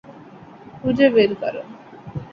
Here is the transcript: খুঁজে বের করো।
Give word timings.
খুঁজে 0.75 1.07
বের 1.09 1.31
করো। 1.41 1.61